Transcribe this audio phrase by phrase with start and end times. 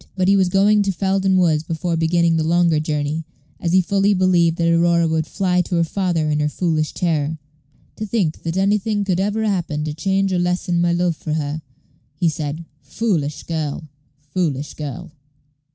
[0.15, 3.23] But he was going to Felden Woods before beginning the longer journey,
[3.59, 7.37] as he fully believed that Aurora would fly to her father in her foolish terror.
[7.97, 11.61] "To think that anything could ever happen to change or lessen my love for her,"
[12.15, 13.89] he said: "foolish girl!
[14.21, 15.11] foolish girl!"